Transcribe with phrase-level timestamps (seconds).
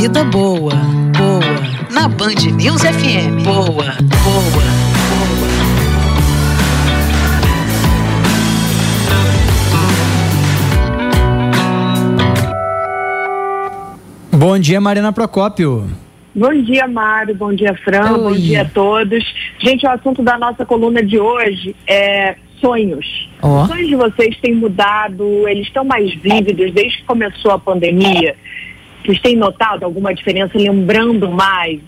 [0.00, 0.72] vida boa,
[1.18, 1.90] boa.
[1.92, 3.44] Na Band News FM.
[3.44, 4.80] Boa, boa, boa.
[14.32, 15.90] Bom dia, Marina Procópio.
[16.34, 17.34] Bom dia, Mário.
[17.34, 18.12] Bom dia, Fran.
[18.12, 18.18] Oi.
[18.20, 19.22] Bom dia a todos.
[19.58, 23.28] Gente, o assunto da nossa coluna de hoje é sonhos.
[23.42, 23.62] Oh.
[23.62, 28.34] Os sonhos de vocês têm mudado, eles estão mais vívidos desde que começou a pandemia.
[29.04, 31.80] Vocês têm notado alguma diferença, lembrando mais?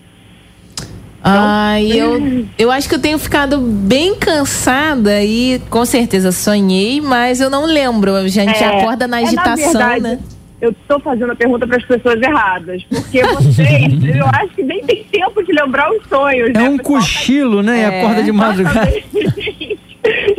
[1.23, 7.39] Ai, eu, eu acho que eu tenho ficado bem cansada e com certeza sonhei, mas
[7.39, 8.15] eu não lembro.
[8.15, 10.19] A gente é, acorda na agitação, é, na verdade, né?
[10.63, 14.81] eu estou fazendo a pergunta para as pessoas erradas, porque vocês, eu acho que nem
[14.85, 16.51] tem tempo de lembrar os sonhos.
[16.51, 16.69] É né?
[16.69, 17.81] um cochilo, né?
[17.81, 17.99] É.
[17.99, 18.93] Acorda de madrugada.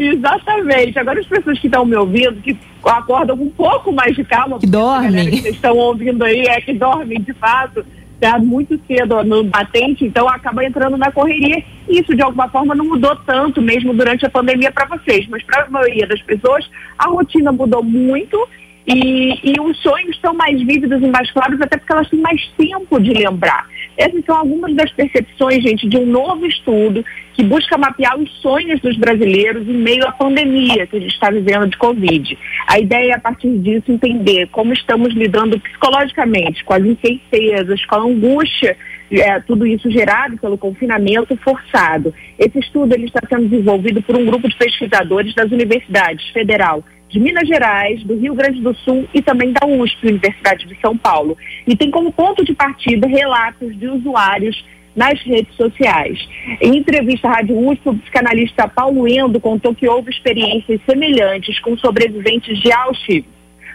[0.06, 0.98] Exatamente.
[0.98, 4.58] Agora as pessoas que estão me ouvindo, que acordam com um pouco mais de calma,
[4.58, 5.30] que dormem.
[5.30, 7.84] Que vocês estão ouvindo aí é que dormem de fato,
[8.20, 11.62] tá muito cedo no batente, então acaba entrando na correria.
[11.88, 15.64] Isso de alguma forma não mudou tanto mesmo durante a pandemia para vocês, mas para
[15.64, 16.68] a maioria das pessoas
[16.98, 18.48] a rotina mudou muito
[18.86, 22.40] e, e os sonhos estão mais vívidos e mais claros, até porque elas têm mais
[22.56, 23.66] tempo de lembrar.
[23.96, 28.80] Essas são algumas das percepções, gente, de um novo estudo que busca mapear os sonhos
[28.80, 32.38] dos brasileiros em meio à pandemia que a gente está vivendo de Covid.
[32.66, 37.94] A ideia é, a partir disso, entender como estamos lidando psicologicamente com as incertezas, com
[37.96, 38.76] a angústia,
[39.10, 42.14] é, tudo isso gerado pelo confinamento forçado.
[42.38, 47.20] Esse estudo ele está sendo desenvolvido por um grupo de pesquisadores das universidades federal de
[47.20, 51.38] Minas Gerais, do Rio Grande do Sul e também da USP, Universidade de São Paulo.
[51.64, 54.64] E tem como ponto de partida relatos de usuários
[54.96, 56.18] nas redes sociais.
[56.60, 61.78] Em entrevista à Rádio USP, o psicanalista Paulo Endo contou que houve experiências semelhantes com
[61.78, 63.28] sobreviventes de Auschwitz,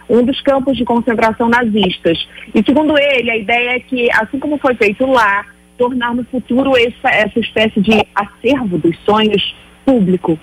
[0.06, 2.18] um dos campos de concentração nazistas.
[2.54, 5.46] E segundo ele, a ideia é que, assim como foi feito lá,
[5.78, 10.38] tornar no futuro essa, essa espécie de acervo dos sonhos público.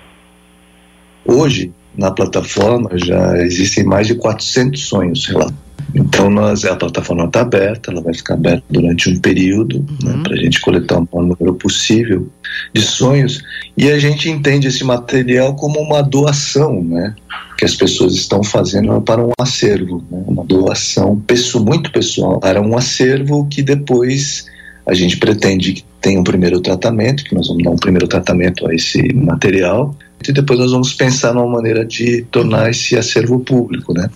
[1.23, 5.51] Hoje, na plataforma já existem mais de 400 sonhos lá.
[5.95, 10.17] Então nós, a plataforma está aberta, ela vai ficar aberta durante um período né, uhum.
[10.17, 12.27] né, para a gente coletar o maior número possível
[12.73, 13.41] de sonhos
[13.77, 17.15] e a gente entende esse material como uma doação, né,
[17.57, 22.61] que as pessoas estão fazendo para um acervo, né, uma doação pessoal, muito pessoal para
[22.61, 24.45] um acervo que depois
[24.85, 28.67] a gente pretende que tenha um primeiro tratamento, que nós vamos dar um primeiro tratamento
[28.67, 29.95] a esse material
[30.27, 34.09] e depois nós vamos pensar numa maneira de tornar esse acervo público, né?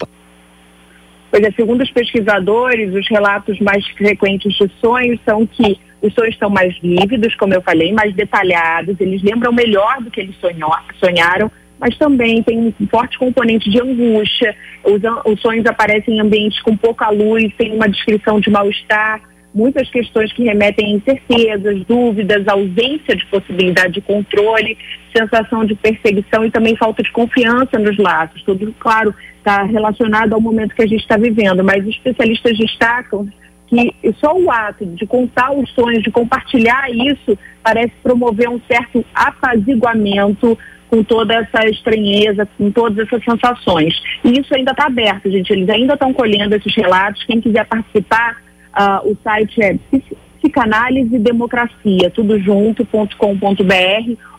[1.30, 6.34] Pois é, segundo os pesquisadores, os relatos mais frequentes de sonhos são que os sonhos
[6.34, 10.36] estão mais vívidos, como eu falei, mais detalhados, eles lembram melhor do que eles
[11.00, 14.56] sonharam, mas também tem um forte componente de angústia.
[14.84, 19.22] Os, os sonhos aparecem em ambientes com pouca luz, tem uma descrição de mal-estar,
[19.54, 24.78] muitas questões que remetem a incertezas, dúvidas, ausência de possibilidade de controle,
[25.16, 28.42] sensação de perseguição e também falta de confiança nos laços.
[28.44, 33.28] Tudo, claro, está relacionado ao momento que a gente está vivendo, mas os especialistas destacam
[33.68, 39.04] que só o ato de contar os sonhos, de compartilhar isso, parece promover um certo
[39.14, 40.58] apaziguamento
[40.90, 43.94] com toda essa estranheza, com todas essas sensações.
[44.26, 45.54] E isso ainda está aberto, gente.
[45.54, 47.24] Eles ainda estão colhendo esses relatos.
[47.24, 48.42] Quem quiser participar,
[48.78, 49.78] Uh, o site é
[50.40, 53.16] psicanálise democracia, tudo junto.com.br,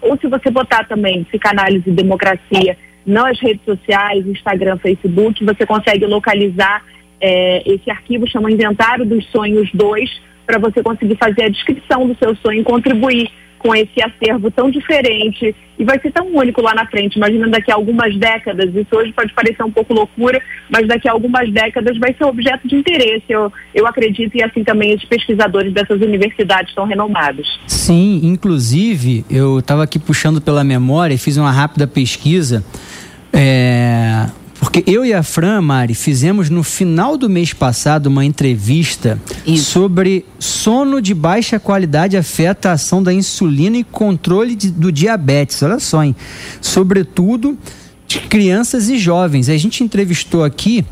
[0.01, 2.77] ou se você botar também psicanálise democracia
[3.07, 6.83] nas redes sociais, Instagram, Facebook, você consegue localizar
[7.21, 10.11] é, esse arquivo, chama Inventário dos Sonhos 2,
[10.45, 13.31] para você conseguir fazer a descrição do seu sonho e contribuir
[13.63, 17.17] com esse acervo tão diferente e vai ser tão único lá na frente.
[17.17, 21.13] Imagina daqui a algumas décadas, isso hoje pode parecer um pouco loucura, mas daqui a
[21.13, 23.25] algumas décadas vai ser objeto de interesse.
[23.29, 27.61] Eu, eu acredito e assim também os pesquisadores dessas universidades são renomados.
[27.69, 32.65] Sim, inclusive eu estava aqui puxando pela memória e fiz uma rápida pesquisa.
[33.33, 34.27] É,
[34.63, 39.73] porque eu e a Fran, Mari, fizemos no final do mês passado uma entrevista Isso.
[39.73, 45.61] sobre sono de baixa qualidade afeta a ação da insulina e controle de, do diabetes.
[45.65, 46.15] Olha só, hein?
[46.61, 47.59] Sobretudo
[48.07, 49.49] de crianças e jovens.
[49.49, 50.87] A gente entrevistou aqui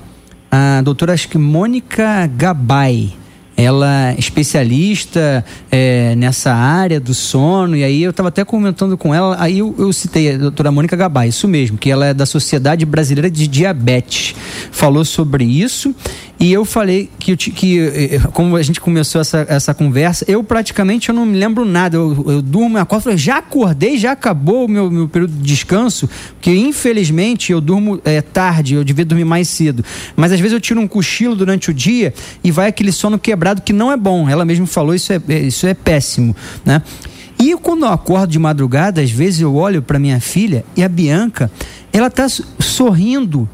[0.50, 3.19] a doutora, acho que Mônica Gabay
[3.60, 9.14] ela é especialista é, nessa área do sono, e aí eu estava até comentando com
[9.14, 12.24] ela, aí eu, eu, citei a doutora Mônica Gabay, isso mesmo, que ela é da
[12.24, 14.34] Sociedade Brasileira de Diabetes,
[14.72, 15.94] falou sobre isso,
[16.42, 20.42] E eu falei que, que eh, eh, como a gente começou essa, essa conversa, eu
[20.42, 21.98] praticamente eu não me lembro nada.
[21.98, 26.08] Eu, eu durmo, eu acordo, já acordei, já acabou o meu, meu período de descanso,
[26.32, 29.84] porque infelizmente eu durmo é, tarde, eu devia dormir mais cedo.
[30.16, 33.60] Mas às vezes eu tiro um cochilo durante o dia e vai aquele sono quebrado
[33.60, 34.26] que não é bom.
[34.26, 36.34] Ela mesma falou, isso é, isso é péssimo,
[36.64, 36.80] né?
[37.38, 40.88] E quando eu acordo de madrugada, às vezes eu olho para minha filha e a
[40.88, 41.50] Bianca,
[41.92, 42.26] ela está
[42.58, 43.46] sorrindo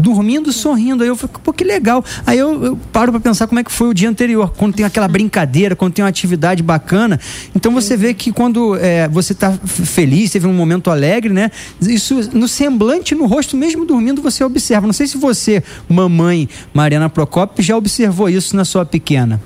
[0.00, 1.02] dormindo sorrindo.
[1.02, 2.04] Aí eu falei, pô, que legal.
[2.26, 4.84] Aí eu, eu paro para pensar como é que foi o dia anterior, quando tem
[4.84, 7.20] aquela brincadeira, quando tem uma atividade bacana.
[7.54, 11.50] Então você vê que quando é, você está feliz, teve um momento alegre, né?
[11.80, 14.86] Isso no semblante, no rosto, mesmo dormindo, você observa.
[14.86, 19.40] Não sei se você, mamãe Mariana Procopio, já observou isso na sua pequena.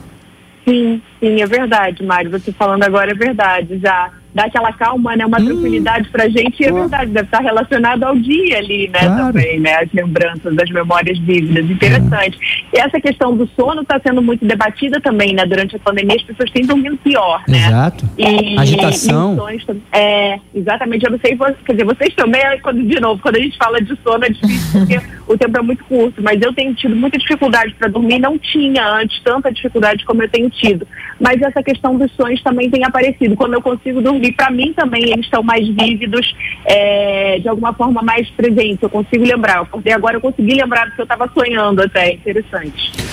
[0.66, 2.30] Sim, sim, é verdade, Mário.
[2.30, 3.78] Você falando agora é verdade.
[3.78, 5.24] Já dá aquela calma, né?
[5.24, 5.46] Uma hum.
[5.46, 6.60] tranquilidade pra gente.
[6.60, 9.00] E é verdade, deve estar relacionado ao dia ali, né?
[9.00, 9.32] Claro.
[9.32, 9.76] Também, né?
[9.76, 11.70] As lembranças, as memórias vívidas.
[11.70, 12.38] Interessante.
[12.72, 12.78] É.
[12.78, 15.46] E essa questão do sono está sendo muito debatida também, né?
[15.46, 17.68] Durante a pandemia, as pessoas têm dormido pior, né?
[17.68, 18.04] Exato.
[18.18, 19.36] E, Agitação.
[19.50, 21.04] E é, exatamente.
[21.04, 23.96] Eu não sei, quer dizer, vocês também, quando, de novo, quando a gente fala de
[24.02, 25.00] sono é difícil porque
[25.32, 28.18] o tempo é muito curto, mas eu tenho tido muita dificuldade para dormir.
[28.18, 30.86] Não tinha antes tanta dificuldade como eu tenho tido.
[31.20, 33.36] Mas essa questão dos sonhos também tem aparecido.
[33.36, 36.34] Quando eu consigo dormir, e para mim também eles estão mais vívidos,
[36.64, 38.82] é, de alguma forma mais presentes.
[38.82, 39.66] Eu consigo lembrar.
[39.66, 42.14] Porque agora eu consegui lembrar do que eu estava sonhando até.
[42.14, 43.03] Interessante.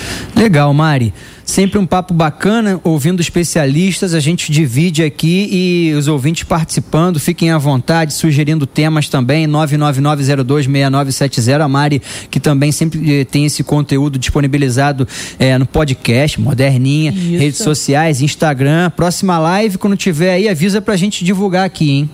[0.42, 1.14] Legal, Mari.
[1.44, 7.52] Sempre um papo bacana, ouvindo especialistas, a gente divide aqui e os ouvintes participando, fiquem
[7.52, 14.18] à vontade, sugerindo temas também, 999026970, a Mari, que também sempre eh, tem esse conteúdo
[14.18, 15.06] disponibilizado
[15.38, 17.38] eh, no podcast, moderninha, Isso.
[17.38, 22.10] redes sociais, Instagram, próxima live, quando tiver aí, avisa pra gente divulgar aqui, hein?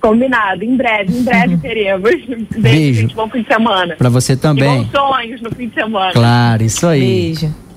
[0.00, 1.60] Combinado, em breve, em breve uhum.
[1.60, 2.10] teremos.
[2.56, 3.08] Beijo.
[3.14, 3.96] Bom fim de semana.
[3.96, 4.82] Pra você também.
[4.82, 6.12] E bons sonhos no fim de semana.
[6.12, 7.34] Claro, isso aí.
[7.34, 7.67] Beijo.